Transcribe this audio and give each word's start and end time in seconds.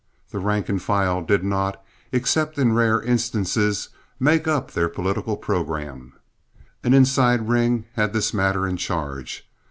The 0.31 0.39
rank 0.39 0.67
and 0.67 0.81
file 0.81 1.21
did 1.21 1.43
not, 1.43 1.79
except 2.11 2.57
in 2.57 2.73
rare 2.73 2.99
instances, 3.03 3.89
make 4.19 4.47
up 4.47 4.71
their 4.71 4.89
political 4.89 5.37
program. 5.37 6.13
An 6.83 6.95
inside 6.95 7.47
ring 7.47 7.85
had 7.93 8.11
this 8.11 8.33
matter 8.33 8.65
in 8.67 8.77
charge. 8.77 9.47